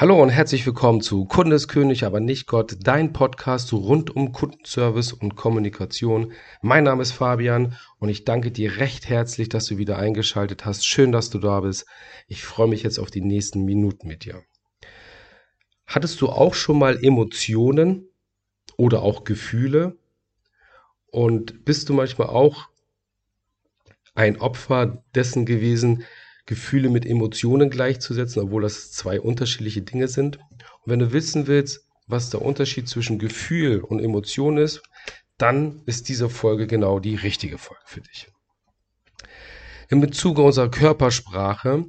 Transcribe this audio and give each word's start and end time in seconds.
Hallo 0.00 0.22
und 0.22 0.28
herzlich 0.28 0.64
willkommen 0.64 1.00
zu 1.00 1.24
Kundeskönig, 1.24 2.04
aber 2.04 2.20
nicht 2.20 2.46
Gott, 2.46 2.76
dein 2.84 3.12
Podcast 3.12 3.72
rund 3.72 4.14
um 4.14 4.30
Kundenservice 4.30 5.12
und 5.12 5.34
Kommunikation. 5.34 6.34
Mein 6.62 6.84
Name 6.84 7.02
ist 7.02 7.10
Fabian 7.10 7.76
und 7.98 8.08
ich 8.08 8.24
danke 8.24 8.52
dir 8.52 8.76
recht 8.76 9.08
herzlich, 9.08 9.48
dass 9.48 9.66
du 9.66 9.76
wieder 9.76 9.98
eingeschaltet 9.98 10.64
hast. 10.64 10.86
Schön, 10.86 11.10
dass 11.10 11.30
du 11.30 11.40
da 11.40 11.58
bist. 11.58 11.84
Ich 12.28 12.44
freue 12.44 12.68
mich 12.68 12.84
jetzt 12.84 13.00
auf 13.00 13.10
die 13.10 13.22
nächsten 13.22 13.64
Minuten 13.64 14.06
mit 14.06 14.24
dir. 14.24 14.44
Hattest 15.84 16.20
du 16.20 16.28
auch 16.28 16.54
schon 16.54 16.78
mal 16.78 16.96
Emotionen 17.02 18.08
oder 18.76 19.02
auch 19.02 19.24
Gefühle? 19.24 19.96
Und 21.10 21.64
bist 21.64 21.88
du 21.88 21.94
manchmal 21.94 22.28
auch 22.28 22.68
ein 24.14 24.40
Opfer 24.40 25.02
dessen 25.16 25.44
gewesen, 25.44 26.04
Gefühle 26.48 26.88
mit 26.88 27.04
Emotionen 27.04 27.68
gleichzusetzen, 27.68 28.42
obwohl 28.42 28.62
das 28.62 28.90
zwei 28.90 29.20
unterschiedliche 29.20 29.82
Dinge 29.82 30.08
sind. 30.08 30.38
Und 30.38 30.86
wenn 30.86 30.98
du 30.98 31.12
wissen 31.12 31.46
willst, 31.46 31.86
was 32.06 32.30
der 32.30 32.40
Unterschied 32.40 32.88
zwischen 32.88 33.18
Gefühl 33.18 33.80
und 33.80 34.00
Emotion 34.00 34.56
ist, 34.56 34.82
dann 35.36 35.82
ist 35.84 36.08
diese 36.08 36.30
Folge 36.30 36.66
genau 36.66 37.00
die 37.00 37.16
richtige 37.16 37.58
Folge 37.58 37.82
für 37.84 38.00
dich. 38.00 38.28
In 39.90 40.00
Bezug 40.00 40.38
auf 40.38 40.46
unsere 40.46 40.70
Körpersprache 40.70 41.84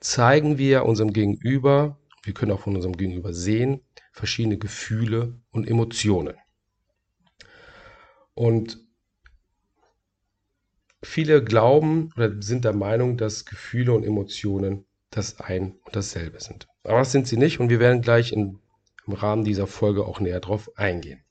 zeigen 0.00 0.56
wir 0.56 0.86
unserem 0.86 1.12
Gegenüber, 1.12 1.98
wir 2.24 2.32
können 2.32 2.52
auch 2.52 2.60
von 2.60 2.74
unserem 2.74 2.96
Gegenüber 2.96 3.34
sehen, 3.34 3.82
verschiedene 4.12 4.56
Gefühle 4.56 5.38
und 5.50 5.68
Emotionen. 5.68 6.36
Und 8.32 8.87
Viele 11.08 11.42
glauben 11.42 12.12
oder 12.16 12.42
sind 12.42 12.66
der 12.66 12.74
Meinung, 12.74 13.16
dass 13.16 13.46
Gefühle 13.46 13.94
und 13.94 14.04
Emotionen 14.04 14.84
das 15.08 15.40
ein 15.40 15.72
und 15.86 15.96
dasselbe 15.96 16.38
sind. 16.38 16.68
Aber 16.84 16.98
das 16.98 17.12
sind 17.12 17.26
sie 17.26 17.38
nicht 17.38 17.60
und 17.60 17.70
wir 17.70 17.80
werden 17.80 18.02
gleich 18.02 18.30
im 18.30 18.60
Rahmen 19.06 19.42
dieser 19.42 19.66
Folge 19.66 20.04
auch 20.04 20.20
näher 20.20 20.40
drauf 20.40 20.70
eingehen. 20.76 21.24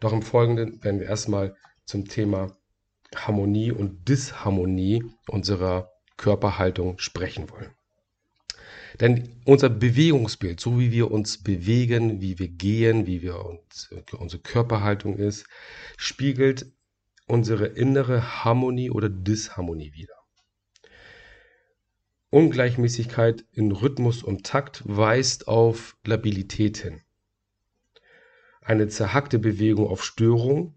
Doch 0.00 0.12
im 0.12 0.22
Folgenden 0.22 0.82
werden 0.82 0.98
wir 0.98 1.06
erstmal 1.06 1.54
zum 1.84 2.08
Thema 2.08 2.56
Harmonie 3.14 3.70
und 3.70 4.08
Disharmonie 4.08 5.04
unserer 5.28 5.92
Körperhaltung 6.16 6.98
sprechen 6.98 7.48
wollen. 7.50 7.70
Denn 8.98 9.40
unser 9.44 9.68
Bewegungsbild, 9.68 10.58
so 10.58 10.80
wie 10.80 10.90
wir 10.90 11.12
uns 11.12 11.40
bewegen, 11.40 12.20
wie 12.20 12.40
wir 12.40 12.48
gehen, 12.48 13.06
wie 13.06 13.22
wir 13.22 13.44
uns, 13.46 13.90
unsere 14.18 14.42
Körperhaltung 14.42 15.18
ist, 15.18 15.46
spiegelt 15.96 16.66
unsere 17.30 17.66
innere 17.66 18.44
Harmonie 18.44 18.90
oder 18.90 19.08
Disharmonie 19.08 19.92
wider. 19.94 20.14
Ungleichmäßigkeit 22.30 23.44
in 23.52 23.72
Rhythmus 23.72 24.22
und 24.22 24.44
Takt 24.44 24.82
weist 24.84 25.48
auf 25.48 25.96
Labilität 26.04 26.78
hin. 26.78 27.00
Eine 28.60 28.88
zerhackte 28.88 29.38
Bewegung 29.38 29.88
auf 29.88 30.04
Störung. 30.04 30.74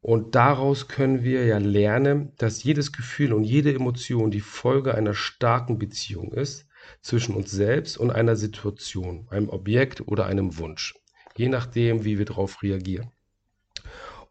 Und 0.00 0.34
daraus 0.34 0.86
können 0.86 1.24
wir 1.24 1.46
ja 1.46 1.58
lernen, 1.58 2.32
dass 2.36 2.62
jedes 2.62 2.92
Gefühl 2.92 3.32
und 3.32 3.42
jede 3.42 3.74
Emotion 3.74 4.30
die 4.30 4.40
Folge 4.40 4.94
einer 4.94 5.14
starken 5.14 5.78
Beziehung 5.78 6.32
ist 6.32 6.66
zwischen 7.00 7.34
uns 7.34 7.50
selbst 7.50 7.96
und 7.96 8.10
einer 8.10 8.36
Situation, 8.36 9.26
einem 9.30 9.48
Objekt 9.48 10.06
oder 10.06 10.26
einem 10.26 10.58
Wunsch, 10.58 10.94
je 11.36 11.48
nachdem, 11.48 12.04
wie 12.04 12.18
wir 12.18 12.26
darauf 12.26 12.62
reagieren. 12.62 13.13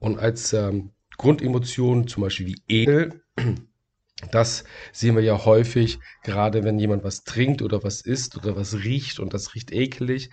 Und 0.03 0.19
als 0.19 0.51
ähm, 0.51 0.91
Grundemotionen, 1.17 2.09
zum 2.09 2.23
Beispiel 2.23 2.47
wie 2.47 2.61
Ekel, 2.67 3.23
das 4.31 4.65
sehen 4.91 5.15
wir 5.15 5.23
ja 5.23 5.45
häufig, 5.45 5.99
gerade 6.23 6.65
wenn 6.65 6.77
jemand 6.77 7.05
was 7.05 7.23
trinkt 7.23 7.61
oder 7.61 7.85
was 7.85 8.01
isst 8.01 8.35
oder 8.35 8.57
was 8.57 8.83
riecht 8.83 9.21
und 9.21 9.33
das 9.33 9.55
riecht 9.55 9.71
ekelig, 9.71 10.29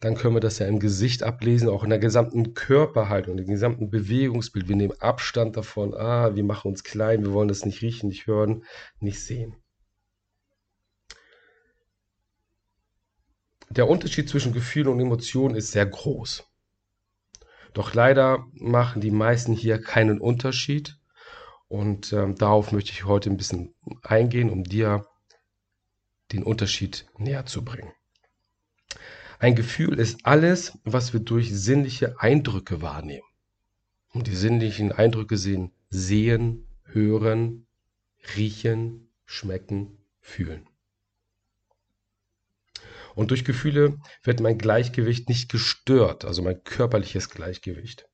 dann 0.00 0.14
können 0.14 0.36
wir 0.36 0.40
das 0.40 0.58
ja 0.58 0.66
im 0.66 0.78
Gesicht 0.78 1.22
ablesen, 1.22 1.68
auch 1.68 1.84
in 1.84 1.90
der 1.90 1.98
gesamten 1.98 2.54
Körperhaltung, 2.54 3.36
im 3.36 3.46
gesamten 3.46 3.90
Bewegungsbild. 3.90 4.68
Wir 4.68 4.76
nehmen 4.76 4.98
Abstand 5.00 5.58
davon, 5.58 5.92
ah, 5.92 6.34
wir 6.34 6.44
machen 6.44 6.68
uns 6.68 6.82
klein, 6.82 7.22
wir 7.22 7.34
wollen 7.34 7.48
das 7.48 7.66
nicht 7.66 7.82
riechen, 7.82 8.08
nicht 8.08 8.26
hören, 8.26 8.64
nicht 9.00 9.22
sehen. 9.22 9.54
Der 13.68 13.86
Unterschied 13.86 14.30
zwischen 14.30 14.54
Gefühlen 14.54 14.88
und 14.88 15.00
Emotionen 15.00 15.56
ist 15.56 15.72
sehr 15.72 15.84
groß. 15.84 16.47
Doch 17.72 17.94
leider 17.94 18.46
machen 18.52 19.00
die 19.00 19.10
meisten 19.10 19.52
hier 19.52 19.80
keinen 19.80 20.20
Unterschied. 20.20 20.98
Und 21.68 22.12
ähm, 22.12 22.34
darauf 22.36 22.72
möchte 22.72 22.92
ich 22.92 23.04
heute 23.04 23.30
ein 23.30 23.36
bisschen 23.36 23.74
eingehen, 24.02 24.50
um 24.50 24.64
dir 24.64 25.06
den 26.32 26.42
Unterschied 26.42 27.06
näher 27.18 27.46
zu 27.46 27.64
bringen. 27.64 27.92
Ein 29.38 29.54
Gefühl 29.54 29.98
ist 29.98 30.26
alles, 30.26 30.78
was 30.84 31.12
wir 31.12 31.20
durch 31.20 31.54
sinnliche 31.54 32.20
Eindrücke 32.20 32.82
wahrnehmen. 32.82 33.26
Und 34.12 34.26
die 34.26 34.34
sinnlichen 34.34 34.90
Eindrücke 34.90 35.36
sind 35.36 35.72
sehen, 35.90 36.66
hören, 36.84 37.66
riechen, 38.36 39.10
schmecken, 39.26 39.98
fühlen. 40.20 40.67
Und 43.18 43.32
durch 43.32 43.44
Gefühle 43.44 43.98
wird 44.22 44.38
mein 44.38 44.58
Gleichgewicht 44.58 45.28
nicht 45.28 45.50
gestört, 45.50 46.24
also 46.24 46.40
mein 46.40 46.62
körperliches 46.62 47.30
Gleichgewicht. 47.30 48.06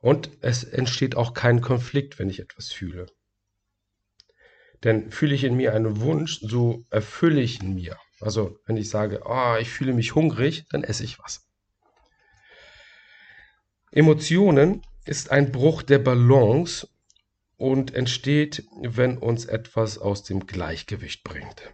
Und 0.00 0.28
es 0.40 0.64
entsteht 0.64 1.14
auch 1.14 1.34
kein 1.34 1.60
Konflikt, 1.60 2.18
wenn 2.18 2.28
ich 2.28 2.40
etwas 2.40 2.72
fühle. 2.72 3.06
Denn 4.82 5.12
fühle 5.12 5.36
ich 5.36 5.44
in 5.44 5.54
mir 5.54 5.72
einen 5.72 6.00
Wunsch, 6.00 6.40
so 6.40 6.84
erfülle 6.90 7.40
ich 7.42 7.62
ihn 7.62 7.76
mir. 7.76 7.96
Also 8.18 8.58
wenn 8.66 8.76
ich 8.76 8.90
sage, 8.90 9.20
oh, 9.24 9.54
ich 9.60 9.70
fühle 9.70 9.92
mich 9.92 10.16
hungrig, 10.16 10.64
dann 10.70 10.82
esse 10.82 11.04
ich 11.04 11.20
was. 11.20 11.46
Emotionen 13.92 14.82
ist 15.04 15.30
ein 15.30 15.52
Bruch 15.52 15.82
der 15.82 16.00
Balance 16.00 16.88
und 17.56 17.94
entsteht, 17.94 18.64
wenn 18.82 19.16
uns 19.16 19.44
etwas 19.44 19.96
aus 19.96 20.24
dem 20.24 20.48
Gleichgewicht 20.48 21.22
bringt 21.22 21.72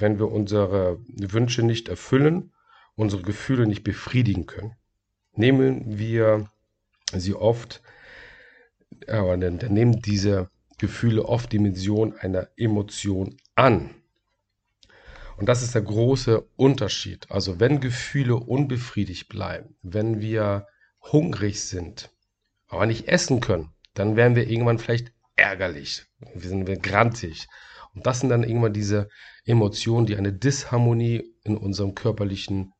wenn 0.00 0.18
wir 0.18 0.30
unsere 0.30 0.98
Wünsche 1.08 1.62
nicht 1.62 1.88
erfüllen, 1.88 2.52
unsere 2.94 3.22
Gefühle 3.22 3.66
nicht 3.66 3.84
befriedigen 3.84 4.46
können. 4.46 4.74
Nehmen 5.32 5.98
wir 5.98 6.50
sie 7.12 7.34
oft, 7.34 7.82
aber 9.06 9.36
dann, 9.36 9.58
dann 9.58 9.72
nehmen 9.72 10.02
diese 10.02 10.50
Gefühle 10.78 11.24
oft 11.24 11.52
Dimension 11.52 12.14
einer 12.14 12.48
Emotion 12.56 13.36
an. 13.54 13.90
Und 15.36 15.48
das 15.48 15.62
ist 15.62 15.74
der 15.74 15.82
große 15.82 16.48
Unterschied. 16.56 17.30
Also 17.30 17.60
wenn 17.60 17.80
Gefühle 17.80 18.36
unbefriedigt 18.36 19.28
bleiben, 19.28 19.76
wenn 19.82 20.20
wir 20.20 20.66
hungrig 21.00 21.62
sind, 21.62 22.10
aber 22.66 22.86
nicht 22.86 23.06
essen 23.06 23.40
können, 23.40 23.70
dann 23.94 24.16
werden 24.16 24.34
wir 24.34 24.48
irgendwann 24.48 24.78
vielleicht 24.78 25.12
ärgerlich, 25.36 26.06
wir 26.34 26.48
sind 26.48 26.66
wir 26.66 26.76
grantig 26.76 27.46
und 27.98 28.06
das 28.06 28.20
sind 28.20 28.28
dann 28.28 28.44
irgendwann 28.44 28.72
diese 28.72 29.08
Emotionen, 29.44 30.06
die 30.06 30.16
eine 30.16 30.32
Disharmonie 30.32 31.34
in 31.42 31.56
unserem 31.56 31.96
körperlichen 31.96 32.72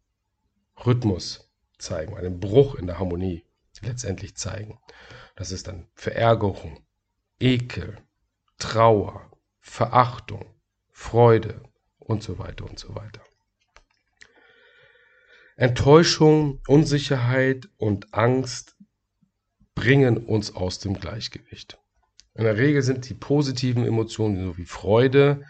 Rhythmus 0.86 1.50
zeigen, 1.76 2.16
einen 2.16 2.38
Bruch 2.38 2.76
in 2.76 2.86
der 2.86 3.00
Harmonie 3.00 3.44
letztendlich 3.82 4.36
zeigen. 4.36 4.78
Das 5.34 5.50
ist 5.50 5.66
dann 5.66 5.88
Verärgerung, 5.94 6.84
Ekel, 7.40 7.98
Trauer, 8.58 9.28
Verachtung, 9.58 10.44
Freude 10.92 11.62
und 11.98 12.22
so 12.22 12.38
weiter 12.38 12.64
und 12.64 12.78
so 12.78 12.94
weiter. 12.94 13.22
Enttäuschung, 15.56 16.60
Unsicherheit 16.68 17.68
und 17.76 18.14
Angst 18.14 18.76
bringen 19.74 20.16
uns 20.16 20.54
aus 20.54 20.78
dem 20.78 20.94
Gleichgewicht. 20.94 21.77
In 22.38 22.44
der 22.44 22.56
Regel 22.56 22.82
sind 22.82 23.08
die 23.08 23.14
positiven 23.14 23.84
Emotionen, 23.84 24.46
so 24.46 24.56
wie 24.56 24.64
Freude, 24.64 25.44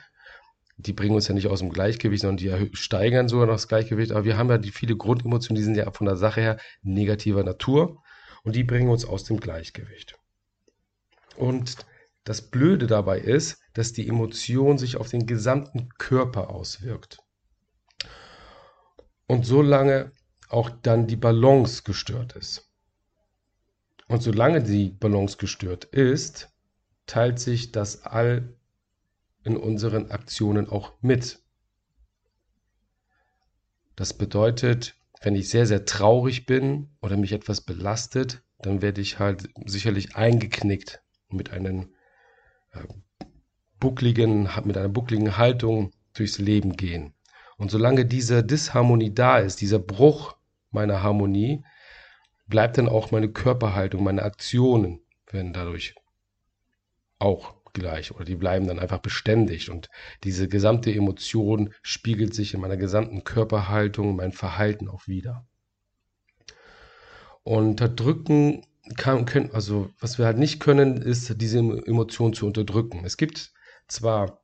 die 0.79 0.95
bringen 0.95 1.15
uns 1.17 1.29
ja 1.29 1.35
nicht 1.35 1.49
aus 1.49 1.59
dem 1.59 1.69
Gleichgewicht, 1.69 2.23
sondern 2.23 2.39
die 2.39 2.71
steigern 2.75 3.29
sogar 3.29 3.47
noch 3.47 3.53
das 3.53 3.69
Gleichgewicht. 3.69 4.11
Aber 4.11 4.25
wir 4.25 4.39
haben 4.39 4.49
ja 4.49 4.57
die 4.57 4.71
viele 4.71 4.97
Grundemotionen, 4.97 5.57
die 5.57 5.65
sind 5.65 5.77
ja 5.77 5.91
von 5.91 6.07
der 6.07 6.17
Sache 6.17 6.41
her 6.41 6.59
negativer 6.81 7.45
Natur 7.45 8.03
und 8.43 8.57
die 8.57 8.65
bringen 8.65 8.89
uns 8.89 9.05
aus 9.05 9.25
dem 9.25 9.39
Gleichgewicht. 9.39 10.19
Und 11.37 11.77
das 12.25 12.41
Blöde 12.41 12.87
dabei 12.87 13.19
ist, 13.19 13.61
dass 13.75 13.93
die 13.93 14.09
Emotion 14.09 14.79
sich 14.79 14.97
auf 14.97 15.11
den 15.11 15.27
gesamten 15.27 15.91
Körper 15.99 16.49
auswirkt. 16.49 17.19
Und 19.27 19.45
solange 19.45 20.13
auch 20.49 20.71
dann 20.71 21.07
die 21.07 21.17
Balance 21.17 21.83
gestört 21.83 22.35
ist. 22.35 22.67
Und 24.07 24.23
solange 24.23 24.63
die 24.63 24.89
Balance 24.89 25.37
gestört 25.37 25.85
ist, 25.85 26.49
teilt 27.09 27.41
sich 27.41 27.73
das 27.73 28.05
All 28.07 28.57
in 29.43 29.57
unseren 29.57 30.13
Aktionen 30.13 30.69
auch 30.69 30.93
mit. 31.01 31.41
Das 33.97 34.15
bedeutet, 34.15 34.95
wenn 35.23 35.35
ich 35.35 35.49
sehr, 35.49 35.67
sehr 35.67 35.85
traurig 35.85 36.47
bin 36.47 36.91
oder 37.01 37.17
mich 37.17 37.33
etwas 37.33 37.63
belastet, 37.63 38.43
dann 38.61 38.83
werde 38.83 39.01
ich 39.01 39.19
halt 39.19 39.49
sicherlich 39.65 40.15
eingeknickt 40.15 41.03
mit 41.31 41.51
einem 41.51 41.89
äh, 42.73 42.85
buckligen, 43.81 44.49
mit 44.65 44.77
einer 44.77 44.89
buckligen 44.89 45.37
Haltung 45.37 45.93
durchs 46.15 46.39
Leben 46.39 46.77
gehen. 46.77 47.15
Und 47.57 47.71
solange 47.71 48.05
diese 48.05 48.45
Disharmonie 48.45 49.13
da 49.13 49.39
ist, 49.39 49.61
dieser 49.61 49.81
Bruch 49.81 50.37
meiner 50.71 51.03
Harmonie, 51.03 51.65
bleibt 52.47 52.79
dann 52.79 52.89
auch 52.89 53.11
meine 53.11 53.31
Körperhaltung, 53.31 54.05
meine 54.05 54.23
Aktionen 54.23 55.01
werden 55.31 55.53
dadurch 55.53 55.95
auch 57.19 57.55
gleich 57.73 58.13
oder 58.13 58.25
die 58.25 58.37
bleiben 58.37 58.67
dann 58.67 58.79
einfach 58.79 58.99
beständig 58.99 59.71
und 59.71 59.89
diese 60.25 60.49
gesamte 60.49 60.93
Emotion 60.93 61.75
spiegelt 61.83 62.35
sich 62.35 62.55
in 62.55 62.61
meiner 62.61 62.77
gesamten 62.77 63.25
Körperhaltung, 63.25 64.17
mein 64.17 64.33
Verhalten 64.33 64.89
auch 64.89 65.07
wieder. 65.07 65.47
Unterdrücken 67.43 68.67
kann, 68.97 69.25
können, 69.27 69.51
also 69.53 69.91
was 70.01 70.19
wir 70.19 70.27
halt 70.27 70.39
nicht 70.39 70.61
können, 70.61 71.01
ist 71.03 71.41
diese 71.41 71.59
Emotion 71.59 72.33
zu 72.33 72.47
unterdrücken. 72.47 73.05
Es 73.05 73.17
gibt 73.17 73.53
zwar 73.87 74.43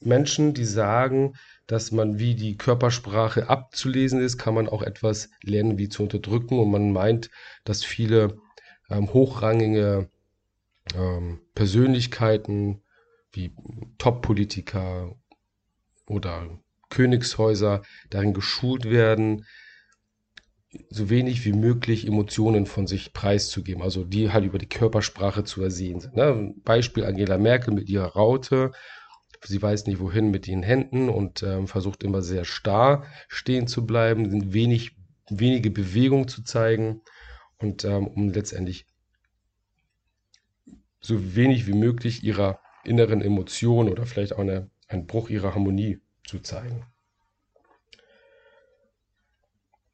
Menschen, 0.00 0.54
die 0.54 0.64
sagen, 0.64 1.34
dass 1.66 1.92
man 1.92 2.18
wie 2.18 2.34
die 2.34 2.56
Körpersprache 2.56 3.48
abzulesen 3.48 4.20
ist, 4.20 4.38
kann 4.38 4.54
man 4.54 4.68
auch 4.68 4.82
etwas 4.82 5.30
lernen, 5.42 5.78
wie 5.78 5.88
zu 5.88 6.02
unterdrücken. 6.02 6.58
Und 6.58 6.70
man 6.70 6.92
meint, 6.92 7.30
dass 7.64 7.84
viele 7.84 8.36
ähm, 8.90 9.12
hochrangige 9.12 10.10
ähm, 10.94 11.40
Persönlichkeiten 11.54 12.82
wie 13.32 13.54
Top-Politiker 13.98 15.16
oder 16.06 16.58
Königshäuser 16.90 17.82
darin 18.10 18.34
geschult 18.34 18.84
werden, 18.84 19.46
so 20.88 21.10
wenig 21.10 21.44
wie 21.44 21.52
möglich 21.52 22.06
Emotionen 22.06 22.66
von 22.66 22.86
sich 22.86 23.12
preiszugeben, 23.12 23.82
also 23.82 24.04
die 24.04 24.30
halt 24.30 24.44
über 24.44 24.58
die 24.58 24.68
Körpersprache 24.68 25.44
zu 25.44 25.62
ersehen 25.62 26.00
sind. 26.00 26.16
Ne? 26.16 26.54
Beispiel 26.64 27.04
Angela 27.04 27.38
Merkel 27.38 27.74
mit 27.74 27.88
ihrer 27.88 28.08
Raute. 28.08 28.72
Sie 29.44 29.60
weiß 29.60 29.86
nicht 29.86 30.00
wohin 30.00 30.30
mit 30.30 30.46
ihren 30.46 30.62
Händen 30.62 31.08
und 31.08 31.42
ähm, 31.42 31.66
versucht 31.66 32.02
immer 32.04 32.22
sehr 32.22 32.44
starr 32.44 33.04
stehen 33.28 33.66
zu 33.66 33.84
bleiben, 33.84 34.52
wenig, 34.52 34.96
wenige 35.28 35.70
Bewegung 35.70 36.28
zu 36.28 36.42
zeigen 36.42 37.02
und 37.58 37.84
ähm, 37.84 38.06
um 38.06 38.30
letztendlich 38.30 38.86
so 41.02 41.34
wenig 41.34 41.66
wie 41.66 41.74
möglich 41.74 42.22
ihrer 42.22 42.60
inneren 42.84 43.20
Emotionen 43.20 43.90
oder 43.90 44.06
vielleicht 44.06 44.32
auch 44.32 44.38
eine, 44.38 44.70
einen 44.88 45.06
Bruch 45.06 45.28
ihrer 45.28 45.54
Harmonie 45.54 46.00
zu 46.24 46.40
zeigen. 46.40 46.86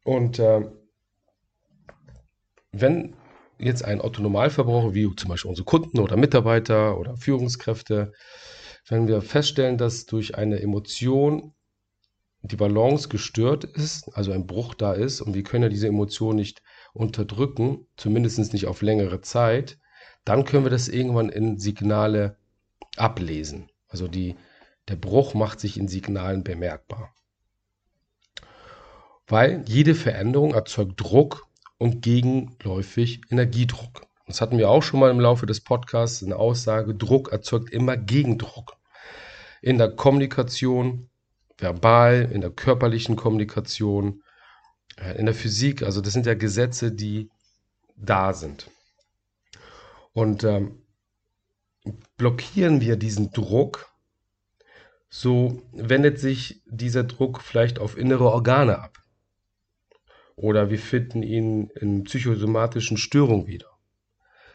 Und 0.04 0.38
äh, 0.38 0.70
wenn 2.72 3.16
jetzt 3.58 3.84
ein 3.84 4.00
Autonomalverbraucher, 4.00 4.94
wie 4.94 5.14
zum 5.16 5.30
Beispiel 5.30 5.48
unsere 5.48 5.66
Kunden 5.66 5.98
oder 5.98 6.16
Mitarbeiter 6.16 6.98
oder 6.98 7.16
Führungskräfte, 7.16 8.12
wenn 8.86 9.08
wir 9.08 9.20
feststellen, 9.20 9.76
dass 9.76 10.06
durch 10.06 10.36
eine 10.36 10.60
Emotion 10.60 11.54
die 12.42 12.56
Balance 12.56 13.08
gestört 13.08 13.64
ist, 13.64 14.08
also 14.16 14.32
ein 14.32 14.46
Bruch 14.46 14.74
da 14.74 14.92
ist 14.92 15.20
und 15.20 15.34
wir 15.34 15.42
können 15.42 15.64
ja 15.64 15.68
diese 15.68 15.88
Emotion 15.88 16.36
nicht 16.36 16.62
unterdrücken, 16.94 17.86
zumindest 17.96 18.52
nicht 18.52 18.66
auf 18.66 18.80
längere 18.80 19.20
Zeit, 19.20 19.78
dann 20.24 20.44
können 20.44 20.64
wir 20.64 20.70
das 20.70 20.88
irgendwann 20.88 21.28
in 21.28 21.58
Signale 21.58 22.36
ablesen. 22.96 23.70
Also 23.88 24.08
die, 24.08 24.36
der 24.88 24.96
Bruch 24.96 25.34
macht 25.34 25.60
sich 25.60 25.78
in 25.78 25.88
Signalen 25.88 26.44
bemerkbar. 26.44 27.14
Weil 29.26 29.64
jede 29.66 29.94
Veränderung 29.94 30.54
erzeugt 30.54 31.00
Druck 31.00 31.46
und 31.78 32.02
gegenläufig 32.02 33.20
Energiedruck. 33.30 34.06
Das 34.26 34.40
hatten 34.40 34.58
wir 34.58 34.68
auch 34.68 34.82
schon 34.82 35.00
mal 35.00 35.10
im 35.10 35.20
Laufe 35.20 35.46
des 35.46 35.60
Podcasts, 35.60 36.22
eine 36.22 36.36
Aussage, 36.36 36.94
Druck 36.94 37.32
erzeugt 37.32 37.70
immer 37.70 37.96
Gegendruck. 37.96 38.76
In 39.62 39.78
der 39.78 39.90
Kommunikation, 39.90 41.08
verbal, 41.56 42.30
in 42.32 42.40
der 42.40 42.50
körperlichen 42.50 43.16
Kommunikation, 43.16 44.22
äh, 44.96 45.18
in 45.18 45.26
der 45.26 45.34
Physik, 45.34 45.82
also 45.82 46.00
das 46.00 46.12
sind 46.12 46.26
ja 46.26 46.34
Gesetze, 46.34 46.92
die 46.92 47.30
da 47.96 48.32
sind. 48.32 48.70
Und 50.18 50.42
ähm, 50.42 50.82
blockieren 52.16 52.80
wir 52.80 52.96
diesen 52.96 53.30
Druck, 53.30 53.88
so 55.08 55.62
wendet 55.70 56.18
sich 56.18 56.60
dieser 56.66 57.04
Druck 57.04 57.40
vielleicht 57.40 57.78
auf 57.78 57.96
innere 57.96 58.24
Organe 58.24 58.80
ab. 58.80 58.98
Oder 60.34 60.70
wir 60.70 60.80
finden 60.80 61.22
ihn 61.22 61.68
in 61.68 62.02
psychosomatischen 62.02 62.96
Störungen 62.96 63.46
wieder, 63.46 63.68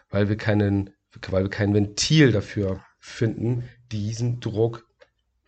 weil 0.10 0.28
wir, 0.28 0.36
keinen, 0.36 0.90
weil 1.30 1.44
wir 1.44 1.50
kein 1.50 1.74
Ventil 1.74 2.34
dafür 2.34 2.84
finden, 3.00 3.64
diesen 3.90 4.42
Druck 4.42 4.86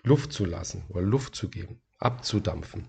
Luft 0.01 0.31
zu 0.31 0.45
lassen 0.45 0.85
oder 0.88 1.01
Luft 1.01 1.35
zu 1.35 1.50
geben, 1.50 1.81
abzudampfen. 2.00 2.88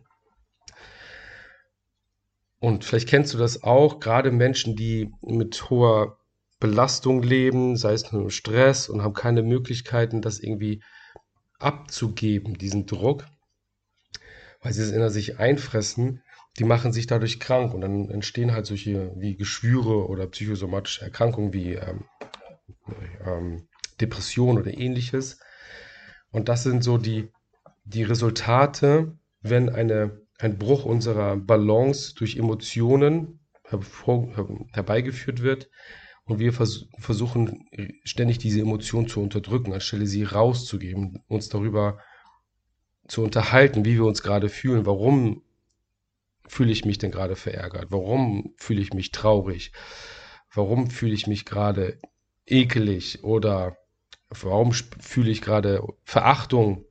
Und 2.61 2.85
vielleicht 2.85 3.09
kennst 3.09 3.35
du 3.35 3.39
das 3.39 3.65
auch, 3.65 3.99
gerade 3.99 4.31
Menschen, 4.31 4.77
die 4.77 5.13
mit 5.23 5.71
hoher 5.71 6.21
Belastung 6.59 7.23
leben, 7.23 7.77
sei 7.77 7.93
es 7.93 8.11
nur 8.13 8.31
Stress 8.31 8.89
und 8.89 9.03
haben 9.03 9.15
keine 9.15 9.43
Möglichkeiten, 9.43 10.23
das 10.23 10.39
irgendwie 10.39 10.83
abzugeben, 11.59 12.55
diesen 12.55 12.87
Druck, 12.87 13.27
weil 14.63 14.73
sie 14.73 14.83
es 14.83 14.91
in 14.91 15.09
sich 15.11 15.39
einfressen, 15.39 16.23
die 16.59 16.65
machen 16.65 16.93
sich 16.93 17.07
dadurch 17.07 17.39
krank 17.41 17.75
und 17.75 17.83
dann 17.83 18.11
entstehen 18.11 18.53
halt 18.53 18.67
solche 18.67 19.13
wie 19.17 19.37
Geschwüre 19.37 20.09
oder 20.09 20.27
psychosomatische 20.27 21.03
Erkrankungen 21.03 21.53
wie 21.53 21.75
ähm, 21.75 22.05
ähm, 23.25 23.69
Depression 24.01 24.59
oder 24.59 24.73
ähnliches. 24.77 25.41
Und 26.31 26.49
das 26.49 26.63
sind 26.63 26.83
so 26.83 26.99
die, 26.99 27.31
die 27.85 28.03
Resultate, 28.03 29.17
wenn 29.41 29.69
eine, 29.69 30.21
ein 30.39 30.59
Bruch 30.59 30.85
unserer 30.85 31.37
Balance 31.37 32.15
durch 32.15 32.37
Emotionen 32.37 33.41
herbeigeführt 34.73 35.43
wird, 35.43 35.69
und 36.27 36.39
wir 36.39 36.53
vers 36.53 36.87
versuchen 36.99 37.69
ständig 38.05 38.39
diese 38.39 38.61
Emotion 38.61 39.09
zu 39.09 39.21
unterdrücken, 39.21 39.73
anstelle 39.73 40.07
sie 40.07 40.25
rauszugeben, 40.25 41.23
uns 41.29 41.49
darüber 41.49 41.99
zu 43.09 43.23
unterhalten, 43.23 43.85
wie 43.85 43.95
wir 43.95 44.05
uns 44.05 44.23
gerade 44.23 44.49
fühlen, 44.49 44.87
warum 44.87 45.43
fühle 46.49 46.73
ich 46.73 46.85
mich 46.85 46.99
denn 46.99 47.11
gerade 47.11 47.37
verärgert, 47.37 47.87
warum 47.91 48.55
fühle 48.57 48.81
ich 48.81 48.93
mich 48.93 49.13
traurig, 49.13 49.73
warum 50.53 50.91
fühle 50.91 51.15
ich 51.15 51.27
mich 51.27 51.45
gerade 51.45 51.99
ekelig? 52.47 53.23
Oder 53.25 53.77
warum 54.29 54.73
fühle 54.73 55.31
ich 55.31 55.43
gerade 55.43 55.83
Verachtung. 56.05 56.85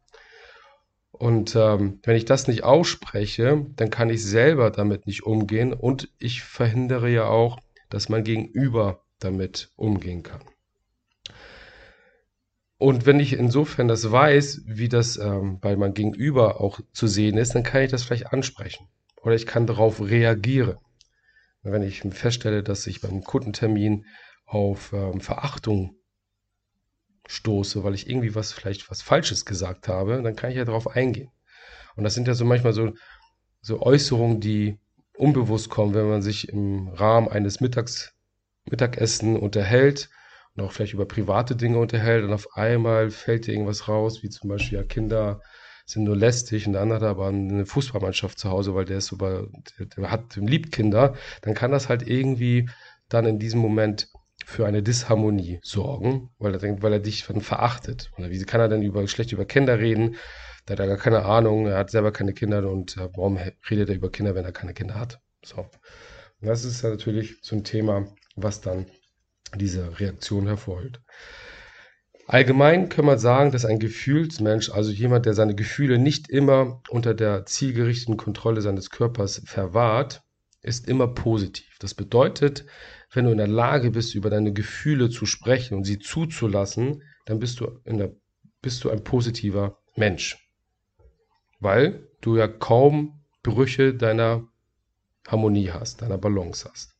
Und 1.11 1.55
ähm, 1.55 1.99
wenn 2.03 2.17
ich 2.17 2.25
das 2.25 2.47
nicht 2.47 2.63
ausspreche, 2.63 3.65
dann 3.75 3.89
kann 3.89 4.09
ich 4.09 4.23
selber 4.23 4.69
damit 4.69 5.07
nicht 5.07 5.23
umgehen. 5.23 5.73
Und 5.73 6.09
ich 6.19 6.41
verhindere 6.41 7.09
ja 7.09 7.27
auch, 7.27 7.59
dass 7.89 8.09
mein 8.09 8.23
Gegenüber 8.23 9.04
damit 9.19 9.71
umgehen 9.75 10.23
kann. 10.23 10.41
Und 12.77 13.05
wenn 13.05 13.19
ich 13.19 13.33
insofern 13.33 13.87
das 13.87 14.11
weiß, 14.11 14.63
wie 14.65 14.89
das 14.89 15.17
ähm, 15.17 15.59
bei 15.59 15.75
meinem 15.75 15.93
Gegenüber 15.93 16.59
auch 16.59 16.81
zu 16.91 17.07
sehen 17.07 17.37
ist, 17.37 17.55
dann 17.55 17.63
kann 17.63 17.83
ich 17.83 17.91
das 17.91 18.03
vielleicht 18.03 18.33
ansprechen 18.33 18.89
oder 19.21 19.35
ich 19.35 19.45
kann 19.45 19.65
darauf 19.65 20.01
reagieren. 20.01 20.77
Wenn 21.63 21.81
ich 21.81 22.01
feststelle, 22.01 22.61
dass 22.61 22.85
ich 22.85 23.01
beim 23.01 23.23
Kundentermin 23.23 24.05
auf 24.45 24.93
ähm, 24.93 25.19
Verachtung 25.19 25.95
stoße, 27.27 27.83
weil 27.83 27.95
ich 27.95 28.07
irgendwie 28.07 28.35
was 28.35 28.53
vielleicht 28.53 28.89
was 28.91 29.01
Falsches 29.01 29.45
gesagt 29.45 29.87
habe, 29.87 30.21
dann 30.21 30.35
kann 30.35 30.51
ich 30.51 30.57
ja 30.57 30.65
darauf 30.65 30.87
eingehen. 30.87 31.31
Und 31.95 32.03
das 32.03 32.13
sind 32.13 32.27
ja 32.27 32.35
so 32.35 32.45
manchmal 32.45 32.73
so, 32.73 32.93
so 33.61 33.81
Äußerungen, 33.81 34.41
die 34.41 34.77
unbewusst 35.17 35.69
kommen, 35.69 35.95
wenn 35.95 36.07
man 36.07 36.21
sich 36.21 36.49
im 36.49 36.89
Rahmen 36.89 37.27
eines 37.27 37.61
Mittags 37.61 38.14
Mittagessen 38.69 39.37
unterhält 39.37 40.09
und 40.55 40.63
auch 40.63 40.71
vielleicht 40.71 40.93
über 40.93 41.05
private 41.05 41.55
Dinge 41.55 41.77
unterhält 41.79 42.23
und 42.23 42.33
auf 42.33 42.55
einmal 42.55 43.09
fällt 43.11 43.47
dir 43.47 43.53
irgendwas 43.53 43.87
raus, 43.87 44.23
wie 44.23 44.29
zum 44.29 44.49
Beispiel 44.49 44.79
ja 44.79 44.83
Kinder 44.83 45.41
sind 45.85 46.03
nur 46.03 46.17
lästig 46.17 46.65
und 46.65 46.73
der 46.73 46.81
andere 46.81 46.99
hat 46.99 47.07
aber 47.07 47.27
eine 47.27 47.65
Fußballmannschaft 47.65 48.39
zu 48.39 48.49
Hause, 48.49 48.73
weil 48.73 48.85
der 48.85 48.97
ist 48.97 49.07
super, 49.07 49.47
der, 49.77 49.85
der 49.85 50.11
hat, 50.11 50.35
liebt 50.35 50.71
Kinder, 50.71 51.13
dann 51.41 51.53
kann 51.53 51.71
das 51.71 51.89
halt 51.89 52.07
irgendwie 52.07 52.69
dann 53.07 53.25
in 53.25 53.37
diesem 53.37 53.59
Moment 53.59 54.09
für 54.45 54.65
eine 54.65 54.81
Disharmonie 54.81 55.59
sorgen, 55.61 56.31
weil 56.39 56.53
er 56.53 56.59
denkt, 56.59 56.81
weil 56.81 56.93
er 56.93 56.99
dich 56.99 57.25
dann 57.25 57.41
verachtet. 57.41 58.11
Oder 58.17 58.29
wie 58.29 58.43
kann 58.43 58.61
er 58.61 58.67
denn 58.67 58.81
über, 58.81 59.07
schlecht 59.07 59.31
über 59.31 59.45
Kinder 59.45 59.79
reden? 59.79 60.15
Da 60.65 60.73
hat 60.73 60.79
er 60.79 60.87
gar 60.87 60.97
keine 60.97 61.23
Ahnung, 61.25 61.67
er 61.67 61.77
hat 61.77 61.91
selber 61.91 62.11
keine 62.11 62.33
Kinder 62.33 62.67
und 62.69 62.97
äh, 62.97 63.09
warum 63.15 63.37
redet 63.69 63.89
er 63.89 63.95
über 63.95 64.11
Kinder, 64.11 64.33
wenn 64.33 64.45
er 64.45 64.51
keine 64.51 64.73
Kinder 64.73 64.99
hat? 64.99 65.19
So. 65.43 65.57
Und 65.57 66.47
das 66.47 66.65
ist 66.65 66.83
natürlich 66.83 67.37
so 67.41 67.55
ein 67.55 67.63
Thema, 67.63 68.07
was 68.35 68.61
dann 68.61 68.85
diese 69.55 69.99
Reaktion 69.99 70.47
hervorholt. 70.47 71.01
Allgemein 72.27 72.89
kann 72.89 73.05
man 73.05 73.19
sagen, 73.19 73.51
dass 73.51 73.65
ein 73.65 73.79
Gefühlsmensch, 73.79 74.69
also 74.71 74.91
jemand, 74.91 75.25
der 75.25 75.33
seine 75.33 75.55
Gefühle 75.55 75.99
nicht 75.99 76.29
immer 76.29 76.81
unter 76.89 77.13
der 77.13 77.45
zielgerichteten 77.45 78.17
Kontrolle 78.17 78.61
seines 78.61 78.89
Körpers 78.89 79.41
verwahrt, 79.45 80.23
ist 80.61 80.87
immer 80.87 81.07
positiv. 81.07 81.77
Das 81.79 81.93
bedeutet, 81.93 82.65
wenn 83.13 83.25
du 83.25 83.31
in 83.31 83.37
der 83.37 83.47
Lage 83.47 83.91
bist, 83.91 84.15
über 84.15 84.29
deine 84.31 84.53
Gefühle 84.53 85.09
zu 85.09 85.25
sprechen 85.27 85.75
und 85.75 85.83
sie 85.83 85.99
zuzulassen, 85.99 87.03
dann 87.25 87.39
bist 87.39 87.59
du, 87.59 87.67
der, 87.85 88.15
bist 88.61 88.83
du 88.83 88.89
ein 88.89 89.03
positiver 89.03 89.79
Mensch. 89.95 90.37
weil 91.59 92.07
du 92.21 92.37
ja 92.37 92.47
kaum 92.47 93.23
Brüche 93.43 93.93
deiner 93.93 94.47
Harmonie 95.27 95.71
hast, 95.71 96.01
deiner 96.01 96.17
Balance 96.17 96.69
hast. 96.69 96.94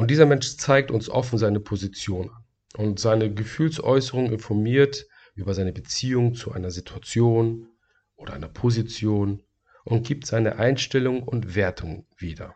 Und 0.00 0.10
dieser 0.10 0.24
Mensch 0.24 0.56
zeigt 0.56 0.90
uns 0.90 1.10
offen 1.10 1.38
seine 1.38 1.60
Position 1.60 2.30
und 2.74 2.98
seine 2.98 3.34
Gefühlsäußerung 3.34 4.32
informiert 4.32 5.06
über 5.34 5.52
seine 5.52 5.74
Beziehung 5.74 6.34
zu 6.34 6.52
einer 6.52 6.70
Situation 6.70 7.68
oder 8.16 8.32
einer 8.32 8.48
Position 8.48 9.42
und 9.84 10.06
gibt 10.06 10.26
seine 10.26 10.56
Einstellung 10.58 11.22
und 11.22 11.54
Wertung 11.54 12.06
wieder. 12.16 12.54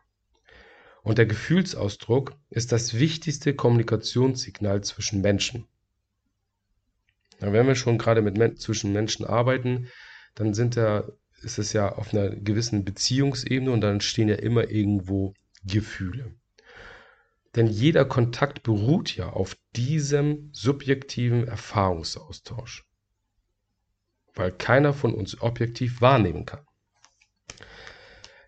Und 1.02 1.18
der 1.18 1.26
Gefühlsausdruck 1.26 2.34
ist 2.48 2.72
das 2.72 2.98
wichtigste 2.98 3.52
Kommunikationssignal 3.54 4.82
zwischen 4.82 5.20
Menschen. 5.20 5.66
Wenn 7.40 7.66
wir 7.66 7.74
schon 7.74 7.98
gerade 7.98 8.22
mit 8.22 8.38
Men 8.38 8.56
zwischen 8.56 8.90
Menschen 8.94 9.26
arbeiten, 9.26 9.88
dann 10.34 10.54
sind 10.54 10.76
ja, 10.76 11.04
ist 11.42 11.58
es 11.58 11.74
ja 11.74 11.92
auf 11.92 12.14
einer 12.14 12.30
gewissen 12.30 12.86
Beziehungsebene 12.86 13.70
und 13.70 13.82
dann 13.82 14.00
stehen 14.00 14.30
ja 14.30 14.36
immer 14.36 14.70
irgendwo 14.70 15.34
Gefühle. 15.66 16.34
Denn 17.56 17.66
jeder 17.66 18.04
Kontakt 18.04 18.62
beruht 18.62 19.16
ja 19.16 19.30
auf 19.30 19.56
diesem 19.76 20.50
subjektiven 20.52 21.46
Erfahrungsaustausch, 21.46 22.84
weil 24.34 24.50
keiner 24.52 24.92
von 24.92 25.14
uns 25.14 25.40
objektiv 25.40 26.00
wahrnehmen 26.00 26.46
kann. 26.46 26.66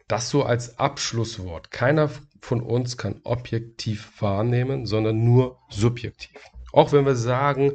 Das 0.09 0.31
so 0.31 0.45
als 0.45 0.79
Abschlusswort. 0.79 1.71
Keiner 1.71 2.11
von 2.41 2.61
uns 2.61 2.97
kann 2.97 3.21
objektiv 3.25 4.21
wahrnehmen, 4.21 4.87
sondern 4.87 5.25
nur 5.25 5.59
subjektiv. 5.69 6.41
Auch 6.73 6.93
wenn 6.93 7.07
wir 7.07 7.17
sagen, 7.17 7.73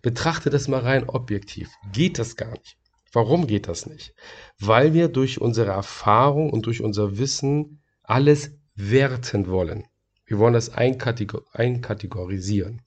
betrachte 0.00 0.48
das 0.48 0.68
mal 0.68 0.80
rein 0.80 1.08
objektiv, 1.08 1.68
geht 1.92 2.18
das 2.18 2.36
gar 2.36 2.52
nicht. 2.52 2.78
Warum 3.12 3.46
geht 3.46 3.68
das 3.68 3.86
nicht? 3.86 4.14
Weil 4.58 4.92
wir 4.92 5.08
durch 5.08 5.40
unsere 5.40 5.72
Erfahrung 5.72 6.50
und 6.50 6.66
durch 6.66 6.82
unser 6.82 7.18
Wissen 7.18 7.82
alles 8.02 8.52
werten 8.74 9.46
wollen. 9.46 9.84
Wir 10.26 10.38
wollen 10.38 10.54
das 10.54 10.72
einkategor 10.72 11.42
einkategorisieren. 11.52 12.82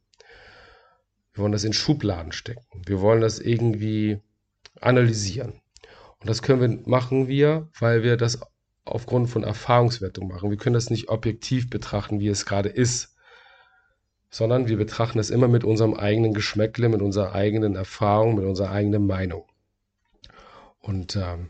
Wir 1.33 1.43
wollen 1.43 1.51
das 1.51 1.63
in 1.63 1.73
Schubladen 1.73 2.31
stecken. 2.31 2.65
Wir 2.85 3.01
wollen 3.01 3.21
das 3.21 3.39
irgendwie 3.39 4.19
analysieren. 4.81 5.61
Und 6.19 6.29
das 6.29 6.41
können 6.41 6.61
wir, 6.61 6.89
machen 6.89 7.27
wir, 7.27 7.69
weil 7.79 8.01
wir 8.01 8.17
das 8.17 8.39
aufgrund 8.85 9.29
von 9.29 9.43
Erfahrungswertung 9.43 10.27
machen. 10.27 10.49
Wir 10.49 10.57
können 10.57 10.73
das 10.73 10.89
nicht 10.89 11.09
objektiv 11.09 11.69
betrachten, 11.69 12.19
wie 12.19 12.27
es 12.27 12.45
gerade 12.45 12.69
ist, 12.69 13.15
sondern 14.29 14.67
wir 14.67 14.77
betrachten 14.77 15.19
es 15.19 15.29
immer 15.29 15.47
mit 15.47 15.63
unserem 15.63 15.93
eigenen 15.93 16.33
Geschmäckle, 16.33 16.89
mit 16.89 17.01
unserer 17.01 17.33
eigenen 17.33 17.75
Erfahrung, 17.75 18.35
mit 18.35 18.45
unserer 18.45 18.71
eigenen 18.71 19.05
Meinung. 19.05 19.45
Und, 20.79 21.15
ähm, 21.15 21.49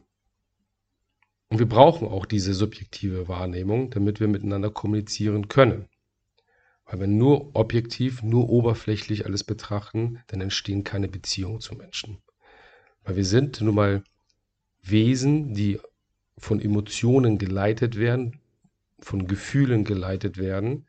und 1.49 1.59
wir 1.59 1.67
brauchen 1.67 2.07
auch 2.07 2.25
diese 2.25 2.53
subjektive 2.53 3.27
Wahrnehmung, 3.27 3.89
damit 3.89 4.19
wir 4.19 4.27
miteinander 4.27 4.69
kommunizieren 4.69 5.47
können. 5.47 5.87
Weil 6.85 6.99
wenn 7.01 7.17
nur 7.17 7.55
objektiv, 7.55 8.23
nur 8.23 8.49
oberflächlich 8.49 9.25
alles 9.25 9.43
betrachten, 9.43 10.19
dann 10.27 10.41
entstehen 10.41 10.83
keine 10.83 11.07
Beziehungen 11.07 11.59
zu 11.59 11.75
Menschen. 11.75 12.17
Weil 13.03 13.15
wir 13.15 13.25
sind 13.25 13.61
nun 13.61 13.75
mal 13.75 14.03
Wesen, 14.81 15.53
die 15.53 15.79
von 16.37 16.61
Emotionen 16.61 17.37
geleitet 17.37 17.97
werden, 17.97 18.39
von 18.99 19.27
Gefühlen 19.27 19.83
geleitet 19.83 20.37
werden. 20.37 20.85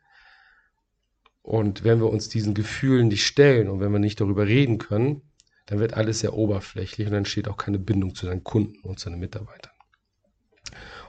Und 1.41 1.83
wenn 1.83 1.99
wir 1.99 2.09
uns 2.09 2.29
diesen 2.29 2.53
Gefühlen 2.53 3.07
nicht 3.07 3.25
stellen 3.25 3.69
und 3.69 3.79
wenn 3.79 3.91
wir 3.91 3.99
nicht 3.99 4.21
darüber 4.21 4.45
reden 4.45 4.77
können, 4.77 5.21
dann 5.65 5.79
wird 5.79 5.93
alles 5.93 6.19
sehr 6.19 6.33
oberflächlich 6.33 7.07
und 7.07 7.11
dann 7.13 7.19
entsteht 7.19 7.47
auch 7.47 7.57
keine 7.57 7.79
Bindung 7.79 8.15
zu 8.15 8.25
seinen 8.25 8.43
Kunden 8.43 8.79
und 8.81 8.99
seinen 8.99 9.19
Mitarbeitern. 9.19 9.68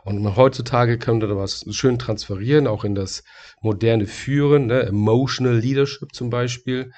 Und 0.04 0.36
heutzutage 0.36 0.98
können 0.98 1.20
wir 1.20 1.28
da 1.28 1.36
was 1.36 1.64
schön 1.70 1.98
transferieren, 1.98 2.66
auch 2.66 2.84
in 2.84 2.94
das 2.94 3.22
moderne 3.60 4.06
Führen, 4.06 4.66
ne? 4.66 4.82
Emotional 4.82 5.56
Leadership 5.56 6.14
zum 6.14 6.30
Beispiel. 6.30 6.92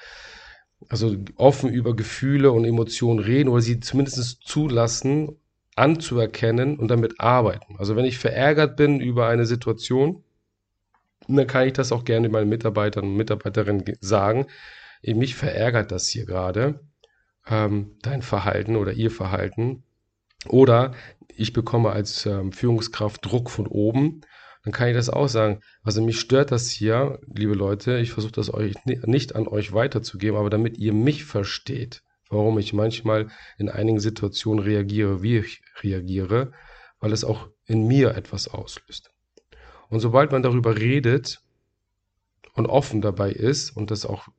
Also 0.89 1.15
offen 1.35 1.69
über 1.69 1.95
Gefühle 1.95 2.51
und 2.51 2.65
Emotionen 2.65 3.19
reden 3.19 3.49
oder 3.49 3.61
sie 3.61 3.79
zumindest 3.79 4.45
zulassen 4.45 5.37
anzuerkennen 5.75 6.77
und 6.77 6.89
damit 6.89 7.19
arbeiten. 7.19 7.75
Also 7.77 7.95
wenn 7.95 8.05
ich 8.05 8.17
verärgert 8.17 8.77
bin 8.77 8.99
über 8.99 9.27
eine 9.27 9.45
Situation, 9.45 10.23
dann 11.27 11.47
kann 11.47 11.67
ich 11.67 11.73
das 11.73 11.91
auch 11.91 12.03
gerne 12.03 12.29
meinen 12.29 12.49
Mitarbeitern 12.49 13.05
und 13.05 13.15
Mitarbeiterinnen 13.15 13.83
sagen. 14.01 14.47
Mich 15.01 15.35
verärgert 15.35 15.91
das 15.91 16.07
hier 16.09 16.25
gerade, 16.25 16.79
ähm, 17.47 17.97
dein 18.01 18.21
Verhalten 18.21 18.75
oder 18.75 18.93
ihr 18.93 19.11
Verhalten. 19.11 19.83
Oder 20.47 20.93
ich 21.35 21.53
bekomme 21.53 21.91
als 21.91 22.25
ähm, 22.25 22.51
Führungskraft 22.51 23.25
Druck 23.25 23.49
von 23.49 23.67
oben, 23.67 24.21
dann 24.63 24.73
kann 24.73 24.87
ich 24.87 24.95
das 24.95 25.09
auch 25.09 25.27
sagen. 25.27 25.59
Also 25.83 26.01
mich 26.03 26.19
stört 26.19 26.51
das 26.51 26.69
hier, 26.69 27.19
liebe 27.27 27.53
Leute, 27.53 27.97
ich 27.97 28.11
versuche 28.11 28.31
das 28.33 28.53
euch 28.53 28.75
nicht 28.85 29.35
an 29.35 29.47
euch 29.47 29.73
weiterzugeben, 29.73 30.37
aber 30.37 30.49
damit 30.49 30.77
ihr 30.77 30.93
mich 30.93 31.25
versteht, 31.25 32.01
warum 32.29 32.57
ich 32.59 32.73
manchmal 32.73 33.27
in 33.57 33.69
einigen 33.69 33.99
Situationen 33.99 34.63
reagiere, 34.63 35.21
wie 35.21 35.39
ich 35.39 35.61
reagiere, 35.81 36.53
weil 36.99 37.11
es 37.11 37.25
auch 37.25 37.49
in 37.65 37.87
mir 37.87 38.15
etwas 38.15 38.47
auslöst. 38.47 39.11
Und 39.89 39.99
sobald 39.99 40.31
man 40.31 40.43
darüber 40.43 40.77
redet 40.77 41.41
und 42.53 42.67
offen 42.67 43.01
dabei 43.01 43.31
ist 43.31 43.75
und 43.75 43.91
das 43.91 44.05
auch 44.05 44.29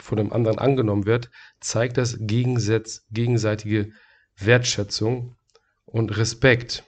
von 0.00 0.18
dem 0.18 0.32
anderen 0.32 0.58
angenommen 0.58 1.06
wird, 1.06 1.30
zeigt 1.60 1.96
das 1.96 2.18
Gegensatz, 2.20 3.06
gegenseitige 3.10 3.92
Wertschätzung 4.38 5.36
und 5.84 6.16
Respekt. 6.16 6.84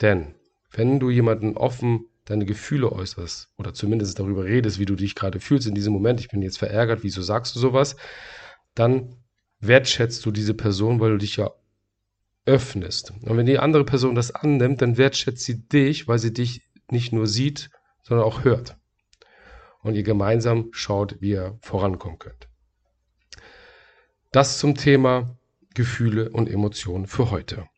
Denn 0.00 0.34
wenn 0.70 1.00
du 1.00 1.10
jemanden 1.10 1.56
offen 1.56 2.06
deine 2.24 2.44
Gefühle 2.44 2.92
äußerst 2.92 3.48
oder 3.56 3.72
zumindest 3.72 4.18
darüber 4.18 4.44
redest, 4.44 4.78
wie 4.78 4.84
du 4.84 4.96
dich 4.96 5.14
gerade 5.14 5.40
fühlst 5.40 5.66
in 5.66 5.74
diesem 5.74 5.92
Moment, 5.92 6.20
ich 6.20 6.28
bin 6.28 6.42
jetzt 6.42 6.58
verärgert, 6.58 7.02
wieso 7.02 7.22
sagst 7.22 7.54
du 7.56 7.60
sowas, 7.60 7.96
dann 8.74 9.16
wertschätzt 9.60 10.24
du 10.24 10.30
diese 10.30 10.54
Person, 10.54 11.00
weil 11.00 11.12
du 11.12 11.18
dich 11.18 11.36
ja 11.36 11.50
öffnest. 12.44 13.12
Und 13.22 13.36
wenn 13.36 13.46
die 13.46 13.58
andere 13.58 13.84
Person 13.84 14.14
das 14.14 14.30
annimmt, 14.30 14.82
dann 14.82 14.96
wertschätzt 14.96 15.44
sie 15.44 15.68
dich, 15.68 16.06
weil 16.06 16.18
sie 16.18 16.32
dich 16.32 16.62
nicht 16.90 17.12
nur 17.12 17.26
sieht, 17.26 17.70
sondern 18.02 18.26
auch 18.26 18.44
hört. 18.44 18.76
Und 19.82 19.94
ihr 19.94 20.02
gemeinsam 20.02 20.68
schaut, 20.72 21.20
wie 21.20 21.30
ihr 21.30 21.58
vorankommen 21.60 22.18
könnt. 22.18 22.48
Das 24.32 24.58
zum 24.58 24.74
Thema 24.74 25.37
Gefühle 25.78 26.30
und 26.30 26.50
Emotionen 26.50 27.06
für 27.06 27.30
heute. 27.30 27.68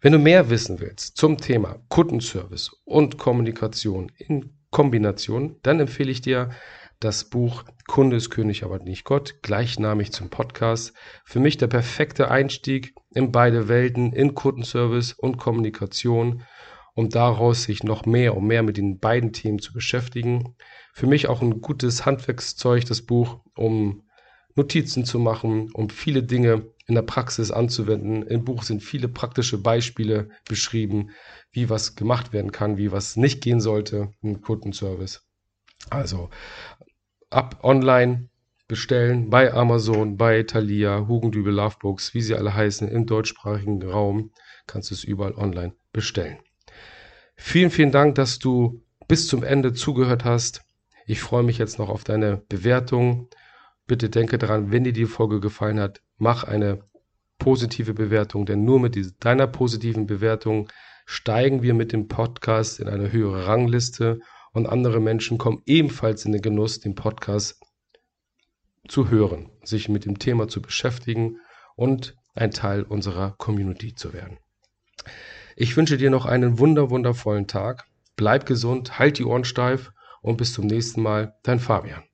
Wenn 0.00 0.12
du 0.14 0.18
mehr 0.18 0.48
wissen 0.48 0.80
willst 0.80 1.18
zum 1.18 1.36
Thema 1.36 1.76
Kundenservice 1.90 2.70
und 2.84 3.18
Kommunikation 3.18 4.10
in 4.16 4.56
Kombination, 4.70 5.56
dann 5.62 5.78
empfehle 5.78 6.10
ich 6.10 6.22
dir 6.22 6.48
das 7.00 7.28
Buch 7.28 7.64
Kunde 7.86 8.16
ist 8.16 8.30
König, 8.30 8.62
aber 8.62 8.78
nicht 8.78 9.04
Gott, 9.04 9.42
gleichnamig 9.42 10.10
zum 10.10 10.30
Podcast. 10.30 10.94
Für 11.26 11.38
mich 11.38 11.58
der 11.58 11.66
perfekte 11.66 12.30
Einstieg 12.30 12.94
in 13.14 13.30
beide 13.30 13.68
Welten, 13.68 14.14
in 14.14 14.34
Kundenservice 14.34 15.12
und 15.12 15.36
Kommunikation, 15.36 16.42
um 16.94 17.10
daraus 17.10 17.64
sich 17.64 17.82
noch 17.84 18.06
mehr 18.06 18.34
und 18.38 18.46
mehr 18.46 18.62
mit 18.62 18.78
den 18.78 19.00
beiden 19.00 19.34
Themen 19.34 19.58
zu 19.58 19.74
beschäftigen. 19.74 20.56
Für 20.94 21.06
mich 21.06 21.28
auch 21.28 21.42
ein 21.42 21.60
gutes 21.60 22.06
Handwerkszeug, 22.06 22.86
das 22.86 23.02
Buch, 23.02 23.40
um 23.54 24.04
Notizen 24.54 25.04
zu 25.04 25.18
machen, 25.18 25.70
um 25.72 25.90
viele 25.90 26.22
Dinge 26.22 26.66
in 26.90 26.96
der 26.96 27.02
Praxis 27.02 27.50
anzuwenden. 27.50 28.24
Im 28.24 28.44
Buch 28.44 28.64
sind 28.64 28.82
viele 28.82 29.08
praktische 29.08 29.58
Beispiele 29.58 30.28
beschrieben, 30.48 31.10
wie 31.52 31.70
was 31.70 31.94
gemacht 31.94 32.32
werden 32.32 32.52
kann, 32.52 32.76
wie 32.76 32.92
was 32.92 33.16
nicht 33.16 33.40
gehen 33.40 33.60
sollte 33.60 34.10
im 34.20 34.42
Kundenservice. 34.42 35.22
Also 35.88 36.28
ab 37.30 37.60
online 37.62 38.28
bestellen 38.66 39.30
bei 39.30 39.52
Amazon, 39.52 40.16
bei 40.16 40.42
Thalia, 40.42 41.06
Hugendübel, 41.06 41.54
Lovebooks, 41.54 42.12
wie 42.12 42.22
sie 42.22 42.34
alle 42.34 42.54
heißen, 42.54 42.88
im 42.88 43.06
deutschsprachigen 43.06 43.82
Raum 43.82 44.32
kannst 44.66 44.90
du 44.90 44.94
es 44.94 45.04
überall 45.04 45.34
online 45.34 45.74
bestellen. 45.92 46.38
Vielen, 47.36 47.70
vielen 47.70 47.92
Dank, 47.92 48.16
dass 48.16 48.38
du 48.38 48.82
bis 49.08 49.28
zum 49.28 49.44
Ende 49.44 49.72
zugehört 49.72 50.24
hast. 50.24 50.62
Ich 51.06 51.20
freue 51.20 51.42
mich 51.44 51.58
jetzt 51.58 51.78
noch 51.78 51.88
auf 51.88 52.04
deine 52.04 52.36
Bewertung. 52.48 53.28
Bitte 53.90 54.08
denke 54.08 54.38
daran, 54.38 54.70
wenn 54.70 54.84
dir 54.84 54.92
die 54.92 55.04
Folge 55.04 55.40
gefallen 55.40 55.80
hat, 55.80 56.00
mach 56.16 56.44
eine 56.44 56.84
positive 57.40 57.92
Bewertung, 57.92 58.46
denn 58.46 58.64
nur 58.64 58.78
mit 58.78 58.96
deiner 59.18 59.48
positiven 59.48 60.06
Bewertung 60.06 60.68
steigen 61.06 61.64
wir 61.64 61.74
mit 61.74 61.90
dem 61.90 62.06
Podcast 62.06 62.78
in 62.78 62.86
eine 62.86 63.10
höhere 63.10 63.48
Rangliste 63.48 64.20
und 64.52 64.68
andere 64.68 65.00
Menschen 65.00 65.38
kommen 65.38 65.62
ebenfalls 65.66 66.24
in 66.24 66.30
den 66.30 66.40
Genuss, 66.40 66.78
den 66.78 66.94
Podcast 66.94 67.60
zu 68.86 69.10
hören, 69.10 69.50
sich 69.64 69.88
mit 69.88 70.04
dem 70.04 70.20
Thema 70.20 70.46
zu 70.46 70.62
beschäftigen 70.62 71.38
und 71.74 72.14
ein 72.36 72.52
Teil 72.52 72.84
unserer 72.84 73.34
Community 73.38 73.96
zu 73.96 74.12
werden. 74.12 74.38
Ich 75.56 75.76
wünsche 75.76 75.98
dir 75.98 76.10
noch 76.10 76.26
einen 76.26 76.60
wunder 76.60 76.90
wundervollen 76.90 77.48
Tag. 77.48 77.88
Bleib 78.14 78.46
gesund, 78.46 79.00
halt 79.00 79.18
die 79.18 79.24
Ohren 79.24 79.42
steif 79.42 79.90
und 80.22 80.36
bis 80.36 80.52
zum 80.52 80.68
nächsten 80.68 81.02
Mal, 81.02 81.34
dein 81.42 81.58
Fabian. 81.58 82.04